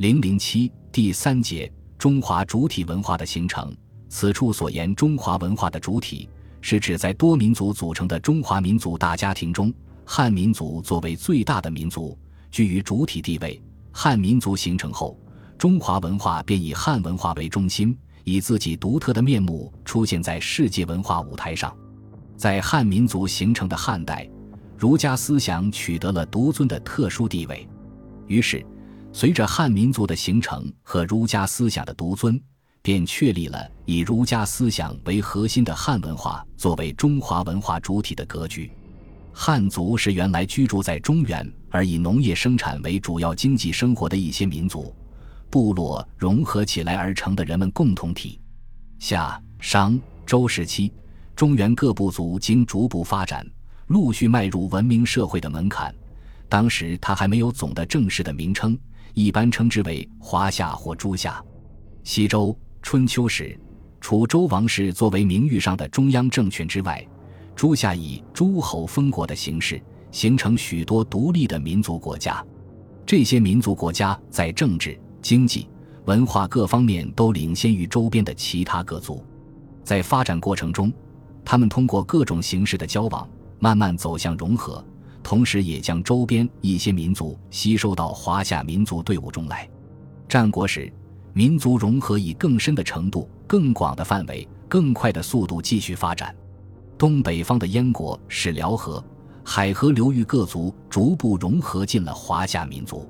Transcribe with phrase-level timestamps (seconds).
[0.00, 3.70] 零零七第三节中华主体文化的形成。
[4.08, 6.26] 此处所言中华文化的主体，
[6.62, 9.70] 是指在多民族组成的中华民族大家庭中，
[10.06, 12.18] 汉民族作为最大的民族，
[12.50, 13.62] 居于主体地位。
[13.92, 15.20] 汉民族形成后，
[15.58, 17.94] 中华文化便以汉文化为中心，
[18.24, 21.76] 以自己独特的面目出现在世界文化舞台上。
[22.38, 24.26] 在汉民族形成的汉代，
[24.78, 27.68] 儒家思想取得了独尊的特殊地位。
[28.28, 28.64] 于是，
[29.12, 32.40] 随着汉民族的形成和儒家思想的独尊，
[32.80, 38.70] 便确立了以儒家思想为核心的汉文化作为中华文化主体的格局。
[39.32, 44.94] 汉族是原来居住在中原而以农业生产为主要经济生活的一些民族
[45.48, 48.40] 部落融合起来而成的人们共同体。
[48.98, 50.92] 夏、商、周时期，
[51.34, 53.46] 中原各部族经逐步发展，
[53.88, 55.94] 陆续迈入文明社会的门槛。
[56.48, 58.76] 当时，它还没有总的正式的名称，
[59.14, 61.42] 一般称之为华夏或诸夏。
[62.04, 63.58] 西周春秋时，
[64.00, 67.06] 除周王室作为名誉上的中央政权之外，
[67.54, 72.44] 诸夏以诸侯封国的形式形成许多独立的民族国家。
[73.04, 75.68] 这些民族国家在政治、经济、
[76.06, 79.22] 文化各方面都领先于周边的其他各族。
[79.84, 80.92] 在发展过程中，
[81.44, 84.84] 他们通过各种形式的交往，慢慢走向融合，
[85.22, 89.68] 同时也将周边一些民族吸收到华夏民族队伍中来。
[90.28, 90.92] 战国时，
[91.32, 96.34] 民族融合以更深的程度、更广的范围、更快的速度继续发展。
[96.98, 99.02] 东北方的燕国是辽河、
[99.44, 103.08] 海河流域各族逐步融合进了华夏民族。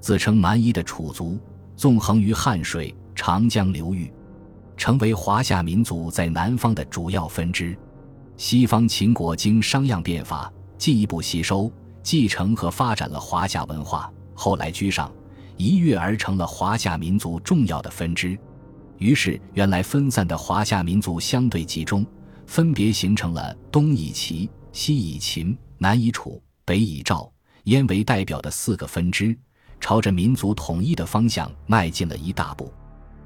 [0.00, 1.38] 自称蛮夷的楚族，
[1.76, 4.12] 纵横于汉水、长江流域，
[4.76, 7.76] 成为华夏民族在南方的主要分支。
[8.36, 11.70] 西方秦国经商鞅变法，进一步吸收、
[12.02, 15.12] 继承和发展了华夏文化，后来居上。
[15.56, 18.36] 一跃而成了华夏民族重要的分支，
[18.98, 22.04] 于是原来分散的华夏民族相对集中，
[22.48, 27.32] 分别形成了东以齐、西以秦、南以楚、北以赵、
[27.66, 29.38] 燕为代表的四个分支，
[29.78, 32.74] 朝着民族统一的方向迈进了一大步。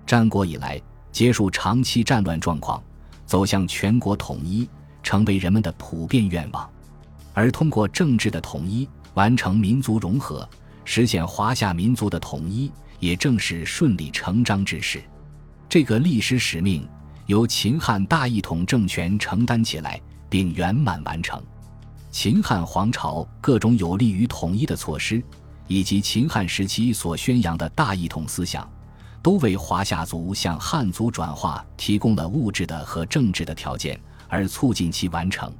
[0.04, 0.78] 战国以来，
[1.10, 2.84] 结束长期战乱状况，
[3.24, 4.68] 走向全国统一，
[5.02, 6.70] 成为人们的普遍愿望，
[7.36, 10.48] 而通过政治的统一，完成民族融合。
[10.86, 15.02] 实现华夏民族的统一，也正是顺理成章之事。
[15.68, 16.88] 这个历史使命
[17.26, 21.38] 由秦汉大一统政权承担起来，并圆满完成。
[22.10, 25.22] 秦汉皇朝各种有利于统一的措施，
[25.66, 28.66] 以及秦汉时期所宣扬的大一统思想，
[29.22, 35.50] 都为华夏族向汉族转化提供了物质的和政治的条件，而促进其完成。《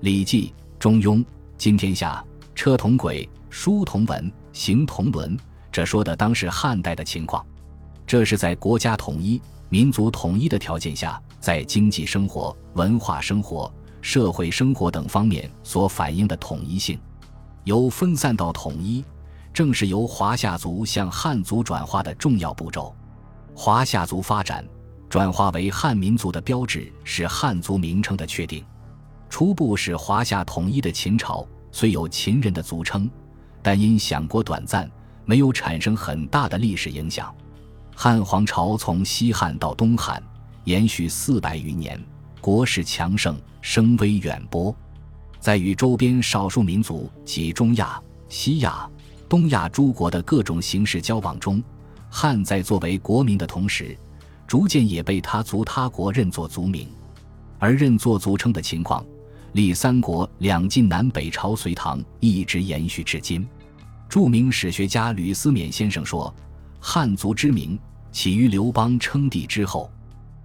[0.00, 0.52] 礼记》
[0.84, 1.16] 《中庸》
[1.56, 2.22] 《今天下》
[2.54, 4.30] 车同轨，书同文。
[4.52, 5.34] 行同伦，
[5.72, 7.42] 这说的当是汉代的情况。
[8.06, 9.40] 这是在国家统一、
[9.70, 13.72] 民族统一的条件下，在经济生活、文化生活、
[14.02, 17.00] 社会生活等方面所反映的统一性。
[17.64, 19.02] 由分散到统一，
[19.54, 22.94] 正是由华夏族向汉族转化的重要步骤。
[23.54, 24.62] 华夏族发展
[25.08, 28.62] 转化为汉民族的标志是汉族名称的确定。
[29.34, 33.10] 初步使华夏统一的秦朝，虽有秦人的族称。
[33.60, 34.88] 但因享国短暂，
[35.24, 37.34] 没有产生很大的历史影响。
[37.96, 40.22] 汉皇朝从西汉到东汉，
[40.62, 42.00] 延续四百余年，
[42.40, 44.72] 国势强盛，声威远播。
[45.40, 48.88] 在与周边少数民族及中亚、西亚、
[49.28, 51.60] 东亚诸国的各种形式交往中，
[52.08, 53.98] 汉在作为国民的同时，
[54.46, 56.88] 逐渐也被他族他国认作族名。
[57.58, 59.04] 而认作族称的情况，
[59.54, 63.46] 历三国、两晋南北朝、隋唐一直延续至今。
[64.08, 66.32] 著名史学家吕思勉先生说
[66.80, 67.78] ：“汉族之名
[68.10, 69.88] 起于刘邦称帝之后，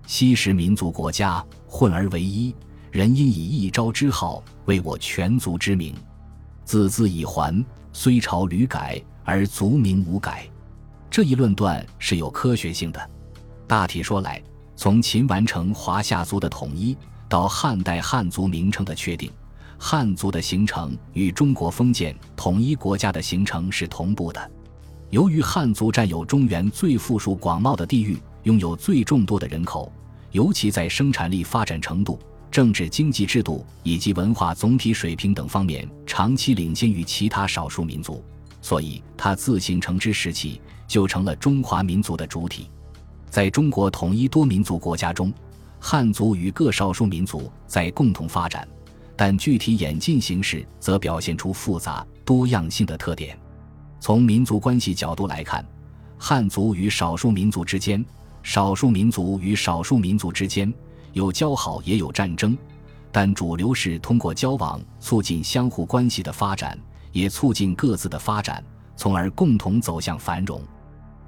[0.06, 2.56] 昔时民族国家混而为一，
[2.92, 5.96] 人因以一朝之号为我全族之名。
[6.64, 10.48] 字字以还，虽朝屡改而族名无改。”
[11.10, 13.10] 这一论断是有科学性的。
[13.66, 14.40] 大体说来，
[14.76, 16.96] 从秦完成华夏族的统一，
[17.30, 19.32] 到汉代汉族名称的确定。
[19.78, 24.52] 汉族的形成与中国封建统一国家的形成是同步的。
[25.10, 29.90] 由于汉族占有中原最富庶广袤的地域，拥有最众多的人口，
[30.32, 32.20] 尤其在生产力发展程度、
[32.52, 38.22] 政治经济制度以及文化总体水平等方面长期领先于其他少数民族，
[38.62, 42.70] 所以它自形成之时起就成了中华民族的主体。
[43.30, 45.34] 在中国统一多民族国家中，
[45.80, 48.68] 汉族与各少数民族在共同发展。
[49.16, 53.38] 但具体演进形式则表现出复杂多样性的特点。
[54.00, 55.66] 从民族关系角度来看，
[56.18, 58.06] 汉族与少数民族之间，
[58.44, 60.74] 少数民族与少数民族之间
[61.12, 62.58] 有交好也有战争，
[63.12, 66.80] 但主流是通过交往促进相互关系的发展，
[67.12, 68.64] 也促进各自的发展，
[68.96, 70.62] 从而共同走向繁荣。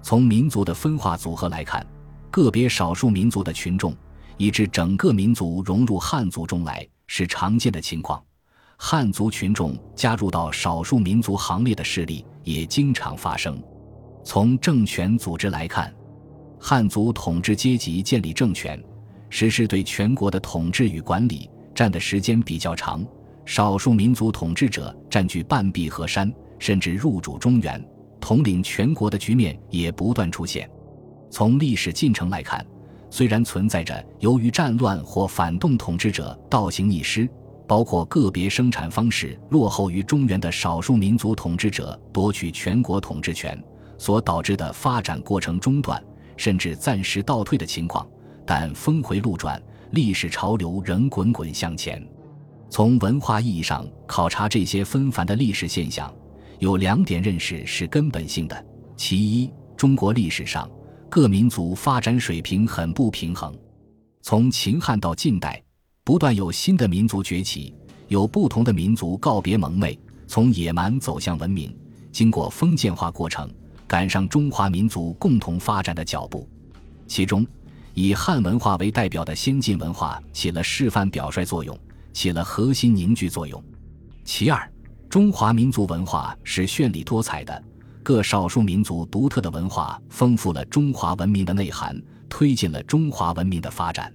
[0.01, 1.85] 从民族的分化组合来看，
[2.29, 3.93] 个别少数民族的群众
[4.41, 8.19] 以致整个民族融入汉族中来是常见的情况，
[8.75, 13.61] 汉族群众加入到少数民族行列的事例也经常发生。
[14.23, 15.93] 从政权组织来看，
[16.59, 18.83] 汉族统治阶级建立政权，
[19.29, 23.05] 实施对全国的统治与管理，占的时间比较长；
[23.45, 27.79] 少数民族统治者占据半壁河山，甚至入主中原，
[28.19, 30.67] 统领全国的局面也不断出现。
[31.29, 32.65] 从历史进程来看，
[33.11, 37.29] 虽然存在着由于战乱或反动统治者倒行逆施，
[37.67, 43.63] 包括个别生产方式落后于中原的少数民族统治者夺取全国统治权。
[43.97, 46.03] 所导致的发展过程中断，
[46.35, 48.03] 甚至暂时倒退的情况，
[48.47, 49.61] 但峰回路转，
[49.91, 52.03] 历史潮流仍滚滚向前。
[52.67, 56.11] 从文化意义上考察这些纷繁的历史现象，
[56.57, 58.65] 有两点认识是根本性的：
[58.97, 60.67] 其一，中国历史上
[61.11, 63.53] 各民族发展水平很不平衡，
[64.21, 65.61] 从秦汉到近代，
[66.05, 67.75] 不断有新的民族崛起，
[68.07, 71.77] 有不同的民族告别蒙昧，从野蛮走向文明，
[72.13, 73.51] 经过封建化过程。
[73.89, 76.47] 赶上中华民族共同发展的脚步，
[77.07, 77.45] 其中
[77.93, 81.77] 以汉文化为代表的先进文化起了示范表率作用，
[82.13, 83.61] 起了核心凝聚作用。
[84.23, 84.71] 其二，
[85.09, 87.61] 中华民族文化是绚丽多彩的，
[88.03, 94.13] 各少数民族独特的文化丰富了中华文明的内涵，推进了中华文明的发展。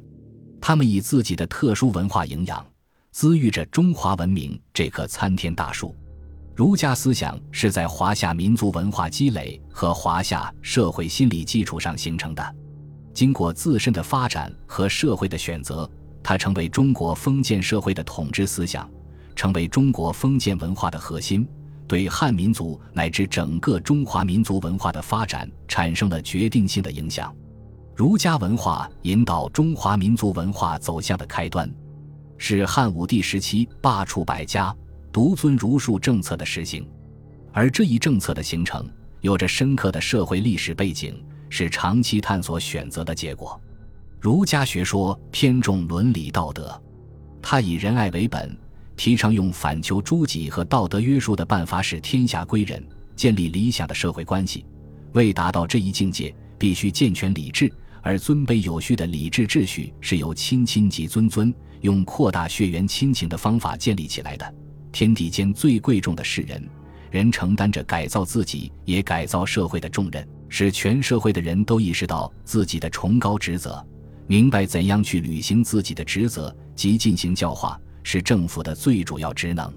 [0.60, 2.64] 他们以自己的特殊文化营养，
[3.12, 5.94] 滋育着中华文明这棵参天大树。
[6.54, 12.56] 儒家思想是在华夏民族文化积累和华夏社会心理基础上形成的，
[13.12, 15.88] 经过自身的发展和社会的选择，
[16.22, 18.90] 它成为中国封建社会的统治思想，
[19.34, 21.46] 成为中国封建文化的核心，
[21.86, 27.34] 对汉民族乃至整个中华民族文化的发展产生了决定性的影响。
[27.94, 31.72] 儒家文化引导中华民族文化走向的开端，
[32.36, 34.74] 是汉武帝时期罢黜百家。
[35.12, 36.86] 独尊儒术政策的实行，
[37.50, 38.86] 而这一政策的形成
[39.22, 43.58] 有着深刻的社会历史背景，是长期探索选择的结果。
[44.20, 46.78] 儒家学说偏重伦理道德，
[47.40, 48.54] 它以仁爱为本，
[48.96, 52.82] 提倡用反求诸己和道德约束的办法使天下归仁，
[53.14, 54.64] 建立理想的社会关系。
[55.12, 57.72] 为达到这一境界，必须健全礼制，
[58.02, 64.54] 而尊卑有序的礼制秩序是由亲亲及尊尊，用扩大血缘亲情的方法建立起来的。
[64.92, 66.66] 天地间最贵重的是人，
[67.10, 73.86] 人承担着改造自己也改造社会的重任，使全社会的人都意识到自己的崇高职责，
[74.26, 77.78] 明白怎样去履行自己的职责及进行教化，
[78.08, 79.68] 是政府的最主要职能。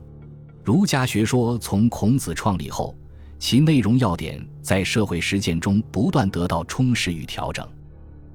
[0.63, 2.95] 儒家学说从孔子创立后，
[3.39, 7.67] 其内容要点在社会实践中不断得到充实与调整。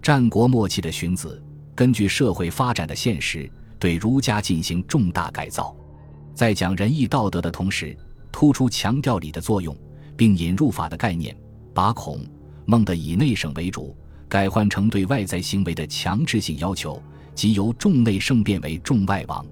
[0.03, 1.41] 战国末期的荀子，
[1.77, 3.49] 根据社会发展的现实，
[3.79, 5.73] 对儒家进行重大改造。
[6.35, 7.97] 在讲仁义道德的同时，
[8.33, 9.77] 突出强调礼的作用，
[10.17, 11.37] 并引入法的概念，
[11.73, 12.19] 把孔
[12.67, 13.97] 孟的以内省为主
[14.29, 17.01] 改换成对外在行为的强制性要求，
[17.33, 19.47] 即由重内圣变为重外王。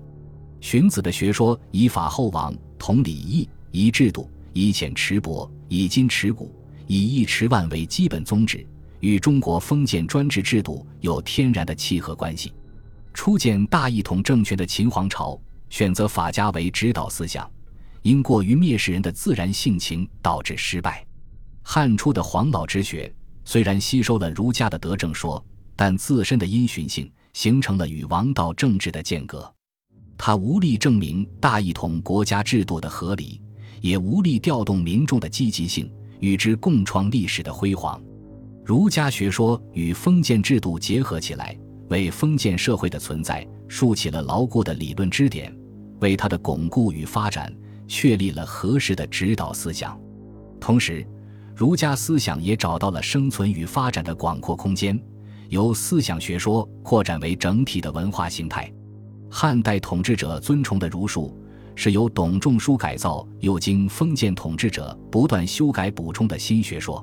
[0.62, 6.54] 荀子的学说以法后王，同礼义，以制度，以浅持薄，以今持古，
[6.86, 8.64] 以一持万为基本宗旨，
[9.00, 12.54] 与中国封建专制制度有天然的契合关系。
[13.12, 15.38] 初建大一统政权的秦皇朝。
[15.68, 17.50] 选择法家为指导思想，
[18.02, 21.02] 因过于蔑视人的自然性情导致失败。
[21.62, 23.10] 汉初的黄老之学
[23.42, 25.42] 虽然吸收了儒家的德政说，
[25.74, 29.50] 但自身的因循性形成了与王道政治的间隔。
[30.24, 33.40] 他无力证明大一统国家制度的合理，
[33.80, 38.00] 也无力调动民众的积极性，与之共创历史的辉煌。
[38.64, 45.52] 儒家学说与封建制度结合起来，为封建社会的存在竖起了牢固的理论支点。
[45.98, 47.52] 为它的巩固与发展
[47.88, 50.00] 确立了合适的指导思想，
[50.60, 51.04] 同时，
[51.52, 54.96] 儒家思想也找到了生存与发展的广阔空间，
[55.48, 58.72] 由思想学说扩展为整体的文化形态。
[59.34, 61.34] 汉代统治者尊崇的儒术，
[61.74, 67.02] 是由董仲舒改造又经封建统治者不断修改补充的新学说。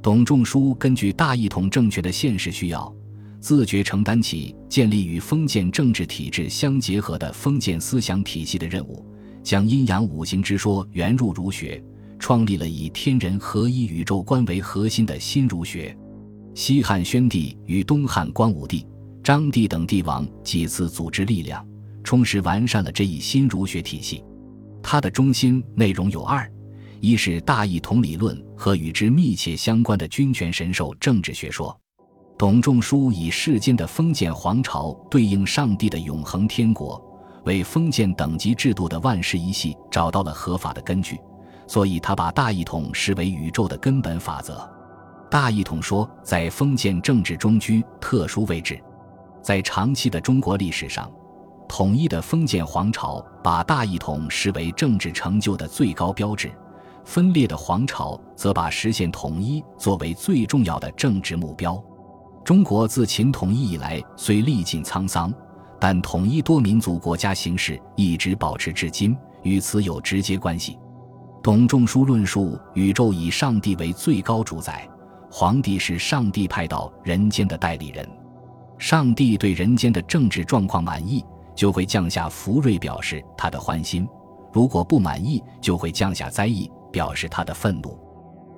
[0.00, 2.90] 董仲舒根据大一统政权的现实需要。
[3.38, 9.04] 自觉承担起建立与封建政治体制相结合的封建思想体系的任务，
[9.42, 11.80] 将阴阳五行之说源入儒学，
[12.18, 15.94] 创立了以天人合一宇宙观为核心的新儒学。
[16.54, 18.86] 西汉宣帝与东汉光武帝、
[19.28, 21.62] 张帝等帝王几次组织力量，
[22.02, 24.24] 充实完善了这一新儒学体系。
[24.82, 26.50] 它的中心内容有二：
[27.00, 31.78] 一是大一统理论和与之密切相关的君权神授政治学说。
[32.38, 36.98] 董仲舒以世间的封建皇朝对应上帝的永恒天国，
[37.44, 41.20] 为封建等级制度的万世一系找到了合法的根据，
[41.66, 44.66] 所以他把大一统视为宇宙的根本法则。
[45.30, 48.82] 大一统说在封建政治中居特殊位置，
[49.48, 51.10] 在长期的中国历史上，
[51.66, 56.52] 统一的封建皇朝把大一统视为政治成就的最高标志，
[57.02, 61.82] 分裂的皇朝则把实现统一作为最重要的政治目标。
[62.44, 65.32] 中国自秦统一以来虽历尽沧桑，
[65.80, 70.78] 但统一多民族国家形式一直保持至今，与此有直接关系。
[71.42, 74.86] 董仲舒论述宇宙以上帝为最高主宰。
[75.30, 78.06] 皇帝是上帝派到人间的代理人，
[78.78, 84.06] 上帝对人间的政治状况满意，就会降下福瑞表示他的欢心；
[84.52, 87.98] 如果不满意，就会降下灾异表示他的愤怒。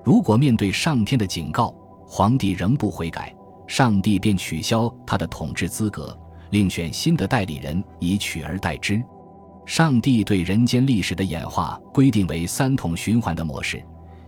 [0.03, 1.73] 如果面对上天的警告，
[2.05, 3.35] 皇帝仍不悔改，
[3.67, 6.17] 上帝便取消他的统治资格，
[6.51, 9.01] 另选新的代理人以取而代之。
[9.65, 13.83] 上帝对人间历史的演化规定为三统循环的模式。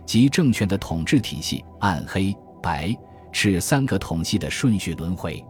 [0.06, 2.94] 即政权的统治体系，暗黑、白、
[3.32, 5.44] 赤三个统系的顺序轮回。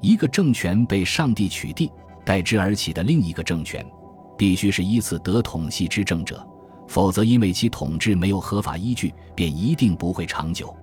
[0.00, 1.90] 一个政权被上帝取缔，
[2.24, 3.84] 代之而起的另一个政权，
[4.36, 6.46] 必须是依次得统系之政者，
[6.88, 10.74] 否则因为其统治没有合法依据，便一定不会长久。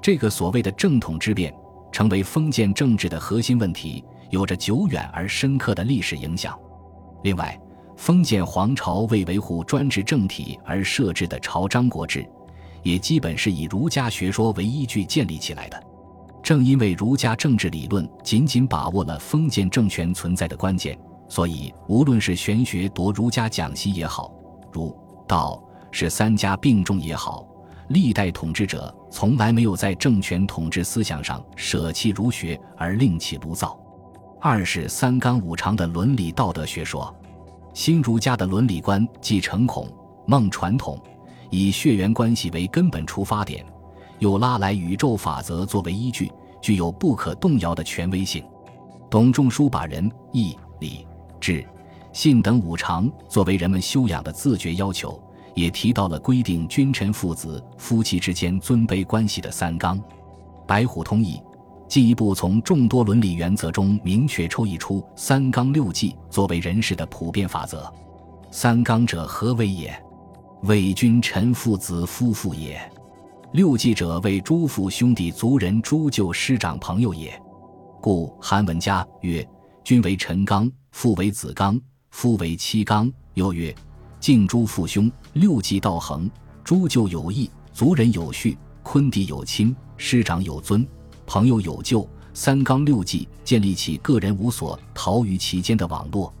[0.00, 1.54] 这个所谓的正统之变，
[1.92, 6.58] 成为封建政治的核心问题，有着久远而深刻的历史影响。
[7.22, 7.58] 另外，
[7.96, 12.26] 封建皇朝为维护专制政体而设置的朝章国制。
[12.82, 15.82] 也基本是以儒家学说为依据建立起来的。
[16.44, 20.96] 正因为儒家政治理论仅仅把握了封建政权存在的关键，
[21.26, 24.30] 所以无论是玄学夺儒家讲习也好，
[24.70, 24.94] 儒
[25.26, 25.58] 道
[25.90, 27.48] 是三家并重也好，
[27.88, 33.80] 历代统治者从来没有在政权统治思想上舍弃儒学而另起炉灶。
[34.38, 37.12] 二是三纲五常的伦理道德学说，
[37.72, 39.88] 新儒家的伦理观继承孔
[40.26, 41.02] 孟传统。
[41.50, 43.64] 以血缘关系为根本出发点，
[44.18, 46.30] 又拉来宇宙法则作为依据，
[46.60, 48.44] 具有不可动摇的权威性。
[49.10, 51.06] 董仲舒把仁、义、礼、
[51.40, 51.64] 智、
[52.12, 55.22] 信等五常作为人们修养的自觉要求，
[55.54, 60.00] 也提到了规定君臣父子、夫妻之间尊卑关系的三纲。
[60.66, 61.40] 白虎通义
[61.86, 67.92] 进一步从众多伦理原则中明确抽绎出三纲六纪作为人事的普遍法则。
[68.50, 69.94] 三纲者何为也？
[70.62, 72.80] 为君臣父子夫妇也，
[73.54, 77.40] 六纪者为诸父兄弟族人诸舅师长朋友也。
[78.00, 79.48] 故韩文家曰
[79.84, 81.80] ：“君为臣纲，父为子纲，
[82.10, 83.72] 夫为妻纲。”又曰
[84.18, 86.28] ：“敬诸父兄，六纪道恒；
[86.64, 90.84] 诸舅有义，族人有序，坤弟有亲，师长有尊，
[91.24, 92.04] 朋友有旧。
[92.32, 96.34] 三纲六纪建立起个人无所逃于其间的网络。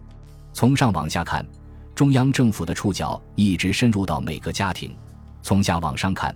[0.52, 1.46] 从上往下看。”
[1.94, 4.92] 中央政府的触角一直深入到每个家庭，
[5.44, 6.34] 从下往上看，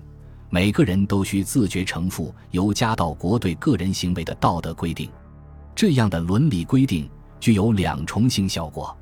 [0.51, 5.11] 每个人都需自觉承负由家到国对个人行为的道德规定。
[5.75, 8.97] 这样的伦理规定具有两重性效果：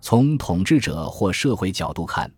[0.00, 2.30] 从统治者或社会角度看，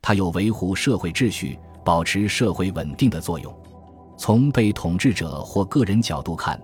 [0.00, 3.52] 它有维护社会秩序、保持社会稳定的作用；
[4.16, 6.60] 从被统治者或个人角度看，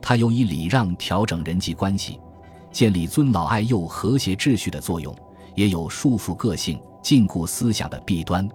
[0.00, 2.18] 它有以礼让调整人际关系、
[2.72, 5.14] 建立尊老爱幼和谐秩序的作用。
[5.56, 8.48] 也有束缚个性、禁锢思想的弊端。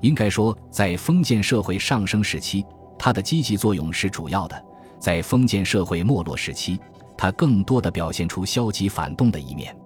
[0.00, 2.64] 应该说，在封建社会上升时期，
[2.98, 4.56] 它的积极作用是主要的；
[4.98, 6.78] 在封建社会没落时期，
[7.16, 9.76] 它更多的表现出消极反动的一面。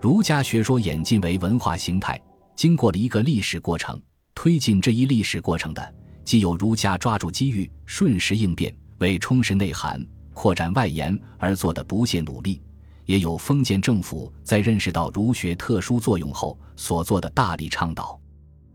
[0.00, 2.20] 儒家学说演进为文化形态，
[2.56, 4.00] 经过了一个历史过程。
[4.34, 10.02] 推进这一历史过程的，既有儒家抓住机遇、瞬时应变，为充实内涵、
[10.32, 12.62] 扩展外延而做的不懈努力。
[13.04, 18.19] 也有封建政府在认识到儒学特殊作用后所做的大力倡导。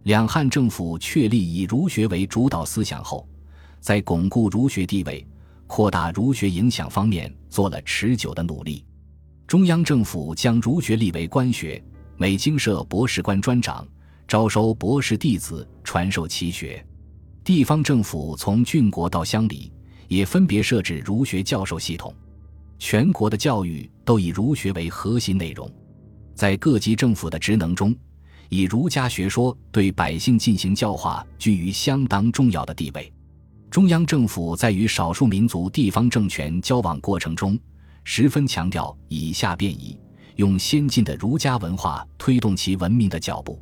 [0.06, 3.28] 两汉政府确立以儒学为主导思想后，
[3.80, 5.26] 在巩固儒学地位、
[5.66, 8.86] 扩大儒学影响方面做了持久的努力。
[9.48, 11.84] 中央政府将儒学立为官学，
[12.18, 13.84] 每经设博士官专长，
[14.28, 16.86] 招收博士弟子，传授其学。
[17.44, 19.74] 地方政府从郡国到乡里，
[20.08, 22.14] 也分别设置儒学教授系统。
[22.78, 25.68] 全国的教育都以儒学为核心内容，
[26.36, 27.96] 在各级政府的职能中，
[28.50, 33.12] 以儒家学说对百姓进行教化居于相当重要的地位。
[33.70, 37.60] 中央政府在与少数民族地方政权交往过程中，
[38.04, 40.00] 十分强调以下便宜，
[40.38, 43.62] 用先进的儒家文化推动其文明的脚步。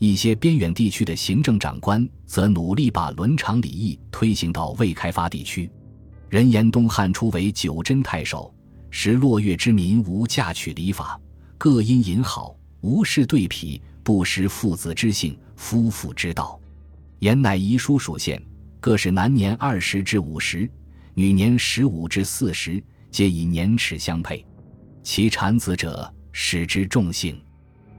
[0.00, 5.70] 一些边远地区的行政长官则努力把伦常礼义推行到未开发地区。
[6.28, 8.52] 人言东汉初为九真太守，
[8.90, 11.18] 时落月之民无嫁娶礼法，
[11.56, 16.60] 各因淫好，无事对匹，不识父子之姓，夫妇之道。
[17.18, 18.40] 言乃遗书属县，
[18.78, 20.70] 各是男年二十至五十，
[21.14, 22.80] 女年十五至四十，
[23.10, 24.46] 皆以年齿相配。
[25.02, 27.42] 其产子者，使之重姓。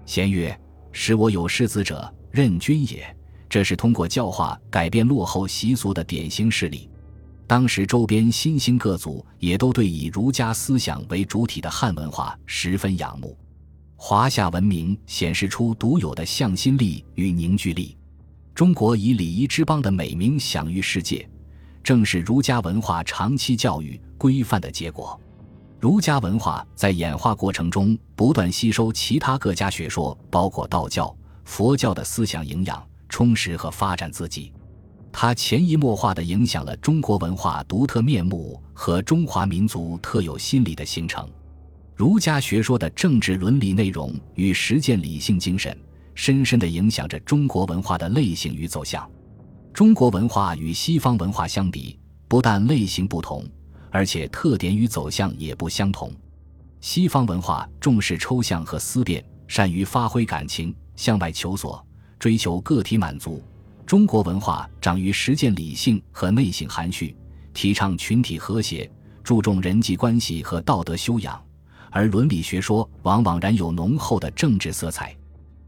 [0.06, 0.58] 贤曰。
[0.98, 3.06] 使我有世子者，任君也。
[3.50, 6.90] 这是通过教化改变落后习俗的典型事例。
[7.46, 13.38] 当时周边新兴各族也都对以儒家思想为主体的汉文化十分仰慕。
[14.08, 17.98] 华夏文明显示出独有的向心力与凝聚力。
[18.54, 21.28] 中国以礼仪之邦的美名享誉世界，
[21.84, 25.20] 正是儒家文化长期教育规范的结果。
[25.80, 31.12] 儒家文化在演化过程中不断吸收其他各家学说，包括道教、
[31.44, 34.54] 佛教的思想营养，充实和发展自己。
[35.12, 41.28] 它潜移默化地影响了中国文化独特面目和中华民族特有心理的形成。
[41.96, 45.76] 儒家学说的政治伦理内容与实践理性精神，
[46.14, 49.10] 深深地影响着中国文化的类型与走向。
[49.74, 51.98] 中国文化与西方文化相比，
[52.28, 53.48] 不但类型不同。
[53.92, 56.12] 而且特点与走向也不相同。
[56.82, 61.82] 西方文化重视抽象和思辨，善于发挥感情，向外求索，
[62.20, 63.42] 追求个体满足；
[63.86, 67.16] 中国文化长于实践理性和内省含蓄，
[67.54, 68.92] 提倡群体和谐，
[69.24, 71.42] 注重人际关系和道德修养。
[71.96, 75.16] 而伦理学说往往染有浓厚的政治色彩。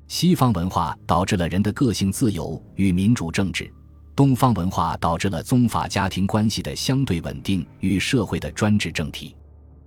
[0.09, 3.73] 西方文化导致了人的个性自由与民主政治。
[4.13, 9.37] 东方文化导致了宗法家庭关系的相对稳定与社会的专制政体，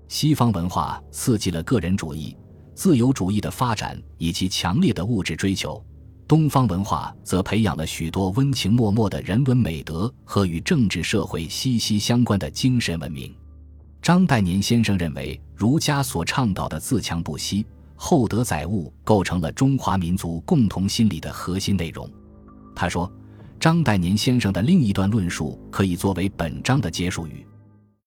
[0.09, 2.35] 西方文化刺激了个人主义、
[2.75, 5.85] 自由主义的发展以及强烈的物质追求，
[6.27, 13.35] 东方文化则培养了许多温情脉脉的人文美德和与政治社会息息相关的精神文明。
[14.03, 22.09] 张岱年先生认为，儒家所倡导的自强不息、厚德载物，构成了中华民族共同心理的核心内容。
[22.75, 23.11] 他说。
[23.61, 27.47] 张岱年先生的另一段论述可以作为本章的结束语。